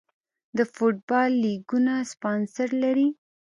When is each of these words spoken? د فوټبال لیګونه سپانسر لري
د 0.57 0.59
فوټبال 0.73 1.31
لیګونه 1.43 1.93
سپانسر 2.11 2.69
لري 2.83 3.07